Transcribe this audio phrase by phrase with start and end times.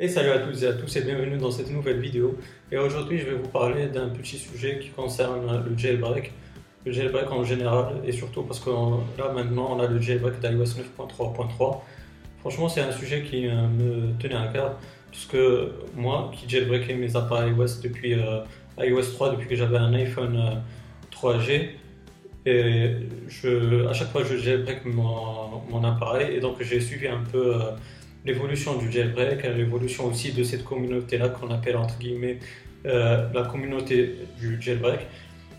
[0.00, 2.38] Et salut à toutes et à tous et bienvenue dans cette nouvelle vidéo.
[2.70, 6.30] Et aujourd'hui je vais vous parler d'un petit sujet qui concerne le jailbreak.
[6.86, 10.76] Le jailbreak en général et surtout parce que là maintenant on a le jailbreak d'iOS
[10.98, 11.80] 9.3.3.
[12.38, 14.78] Franchement c'est un sujet qui euh, me tenait à cœur
[15.10, 18.44] parce que moi qui jailbreakais mes appareils iOS depuis euh,
[18.78, 20.62] iOS 3 depuis que j'avais un iPhone
[21.10, 21.70] 3G
[22.46, 23.00] euh,
[23.82, 27.52] et à chaque fois je jailbreak mon, mon appareil et donc j'ai suivi un peu
[28.24, 32.38] l'évolution du jailbreak, l'évolution aussi de cette communauté-là qu'on appelle entre guillemets
[32.86, 35.00] euh, la communauté du jailbreak.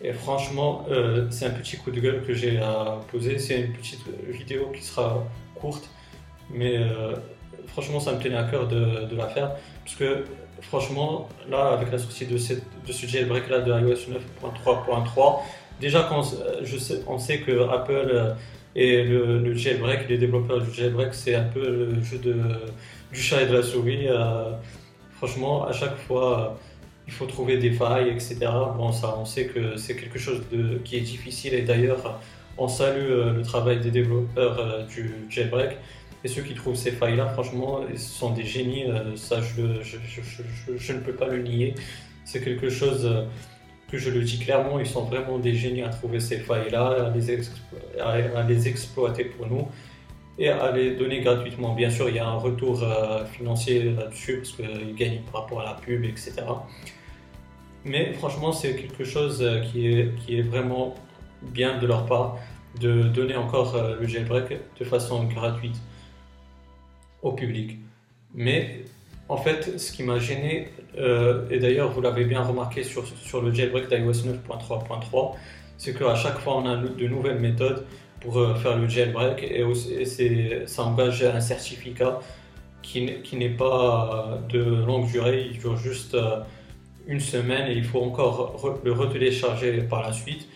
[0.00, 3.38] Et franchement, euh, c'est un petit coup de gueule que j'ai à poser.
[3.38, 5.24] C'est une petite vidéo qui sera
[5.56, 5.90] courte,
[6.50, 7.16] mais euh,
[7.66, 9.52] franchement, ça me tenait à cœur de, la faire.
[9.84, 10.24] Parce que
[10.60, 14.12] franchement, là, avec la sortie de, cette, de ce jailbreak-là de iOS
[14.42, 15.40] 9.3.3,
[15.80, 16.08] déjà,
[16.62, 18.36] je sais, on sait que Apple
[18.80, 22.36] et le, jailbreak, les développeurs du jailbreak, c'est un peu le jeu de,
[23.12, 24.06] du chat et de la souris.
[24.06, 24.52] Euh,
[25.16, 26.56] franchement, à chaque fois,
[27.08, 28.36] il faut trouver des failles, etc.
[28.76, 30.42] Bon, ça, on sait que c'est quelque chose
[30.84, 32.20] qui est difficile et d'ailleurs,
[32.56, 35.76] on salue euh, le travail des développeurs euh, du jailbreak.
[36.22, 38.86] Et ceux qui trouvent ces failles-là, franchement, ils sont des génies.
[39.16, 41.74] ça, je, ne peux pas le nier.
[42.24, 43.08] C'est quelque chose
[43.96, 47.30] je le dis clairement, ils sont vraiment des génies à trouver ces failles-là, à les,
[48.00, 49.68] à les, exploiter pour nous
[50.38, 51.74] et à les donner gratuitement.
[51.74, 55.60] Bien sûr, il y a un retour euh, financier là-dessus parce qu'ils gagnent par rapport
[55.62, 56.32] à la pub, etc.
[57.84, 60.94] Mais franchement, c'est quelque chose euh, qui est, qui est vraiment
[61.42, 62.36] bien de leur part
[62.80, 65.76] de donner encore euh, le jailbreak de façon gratuite
[67.22, 67.78] au public.
[68.34, 68.84] Mais
[69.28, 73.42] en fait, ce qui m'a gêné, euh, et d'ailleurs vous l'avez bien remarqué sur, sur
[73.42, 75.34] le jailbreak d'iOS 9.3.3,
[75.76, 77.84] c'est qu'à chaque fois on a de nouvelles méthodes
[78.20, 79.64] pour euh, faire le jailbreak et,
[80.66, 82.20] ça engage un certificat
[82.82, 83.02] qui,
[83.34, 86.40] n'est pas de longue durée, il dure juste euh,
[87.06, 90.48] une semaine et il faut encore le retélécharger par la suite.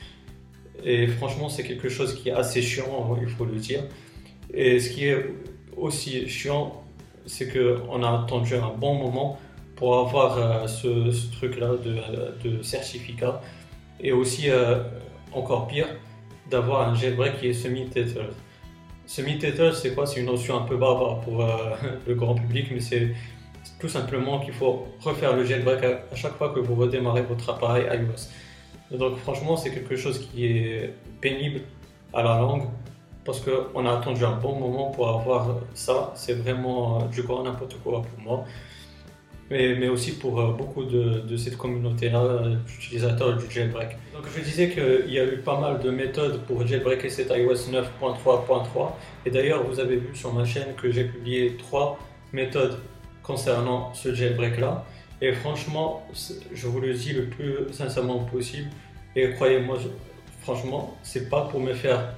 [0.83, 3.83] Et franchement, c'est quelque chose qui est assez chiant, il faut le dire.
[4.53, 5.27] Et ce qui est
[5.77, 6.82] aussi chiant,
[7.27, 9.39] c'est qu'on a attendu un bon moment
[9.77, 11.71] pour avoir euh, ce, truc-là
[12.45, 13.41] de, certificat.
[14.01, 14.83] Et aussi, euh,
[15.33, 15.87] encore pire,
[16.51, 18.29] d'avoir un jailbreak qui est semi-tether.
[19.07, 20.07] Semi-tether, c'est quoi?
[20.07, 21.75] C'est une notion un peu barbare pour euh,
[22.07, 23.15] le grand public, mais c'est
[23.79, 27.87] tout simplement qu'il faut refaire le jailbreak à, chaque fois que vous redémarrez votre appareil
[27.87, 28.97] iOS.
[28.97, 31.63] Donc franchement, c'est quelque chose qui est pénible
[32.13, 32.69] à la langue
[33.25, 36.13] parce qu'on a attendu un bon moment pour avoir ça.
[36.15, 38.45] C'est vraiment du grand n'importe quoi pour moi.
[39.51, 43.91] Mais, aussi pour euh, beaucoup de, de cette communauté-là d'utilisateurs du jailbreak.
[44.15, 47.71] Donc je disais qu'il y a eu pas mal de méthodes pour jailbreaker cet iOS
[47.71, 48.93] 9.3.3
[49.27, 51.99] et d'ailleurs vous avez vu sur ma chaîne que j'ai publié trois
[52.33, 52.79] méthodes
[53.23, 54.87] concernant ce jailbreak-là
[55.21, 56.07] et franchement
[56.53, 58.71] je vous le dis le plus sincèrement possible
[59.17, 59.77] et croyez-moi
[60.41, 62.15] franchement c'est pas pour me faire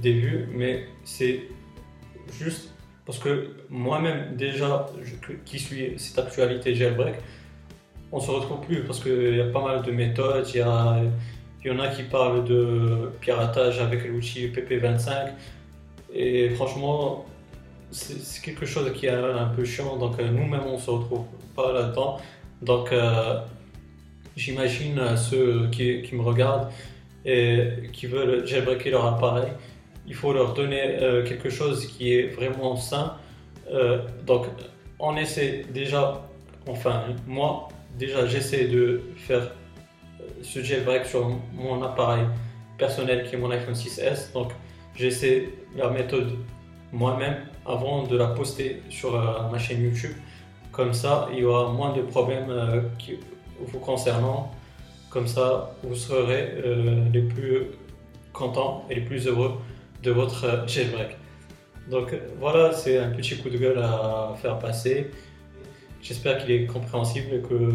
[0.00, 1.42] des mais c'est
[2.38, 2.70] juste
[3.08, 4.86] parce que moi-même, déjà,
[5.46, 7.14] qui suis cette actualité jailbreak,
[8.12, 10.46] on se retrouve plus parce qu'il y a pas mal de méthodes.
[10.54, 15.30] Il y, en a qui parlent de piratage avec l'outil PP25.
[16.12, 17.24] Et franchement,
[17.90, 19.96] c'est quelque chose qui est un peu chiant.
[19.96, 21.24] Donc, euh, nous-mêmes, on se retrouve
[21.56, 22.18] pas là-dedans.
[22.60, 23.40] Donc, euh,
[24.36, 26.68] j'imagine ceux qui, qui, me regardent
[27.24, 29.48] et qui veulent jailbreaker leur appareil
[30.08, 33.16] il faut leur donner euh, quelque chose qui est vraiment sain.
[33.70, 34.46] Euh, donc,
[34.98, 36.26] on essaie déjà,
[36.66, 39.42] enfin, moi, déjà, j'essaie de faire
[40.20, 42.24] euh, ce jailbreak sur mon appareil
[42.78, 44.32] personnel qui est mon iPhone 6S.
[44.32, 44.52] Donc,
[44.96, 46.32] j'essaie la méthode
[46.90, 47.36] moi-même
[47.66, 49.12] avant de la poster sur
[49.52, 50.12] ma chaîne YouTube.
[50.72, 52.50] Comme ça, il y aura moins de problèmes
[52.98, 53.18] qui,
[53.60, 54.52] vous concernant.
[55.10, 56.54] Comme ça, vous serez
[57.12, 57.66] les plus
[58.32, 59.58] contents et les plus heureux
[60.02, 61.16] de votre jailbreak.
[61.90, 65.10] Donc voilà, c'est un petit coup de gueule à faire passer.
[66.02, 67.72] J'espère qu'il est compréhensible et que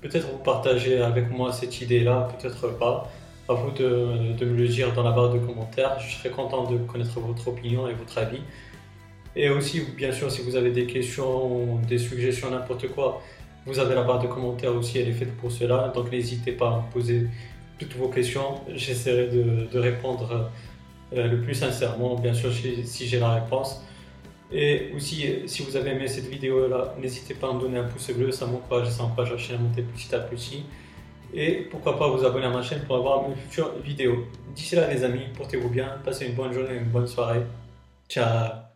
[0.00, 3.10] peut-être vous partagez avec moi cette idée-là, peut-être pas.
[3.48, 5.98] À vous de, me le dire dans la barre de commentaires.
[5.98, 8.42] Je serais content de connaître votre opinion et votre avis.
[9.34, 13.20] Et aussi, bien sûr, si vous avez des questions, des suggestions, n'importe quoi,
[13.66, 15.92] vous avez la barre de commentaires aussi, elle est faite pour cela.
[15.94, 17.26] Donc n'hésitez pas à me poser
[17.78, 18.60] toutes vos questions.
[18.74, 20.42] J'essaierai de, répondre euh,
[21.12, 23.82] le plus sincèrement, bien sûr, si j'ai la réponse.
[24.52, 28.10] Et aussi, si vous avez aimé cette vidéo-là, n'hésitez pas à me donner un pouce
[28.10, 30.64] bleu, ça m'encourage et ça encourage la chaîne à monter petit à petit.
[31.32, 34.26] Et pourquoi pas vous abonner à ma chaîne pour avoir mes futures vidéos.
[34.54, 37.42] D'ici là, les amis, portez-vous bien, passez une bonne journée, une bonne soirée.
[38.08, 38.69] Ciao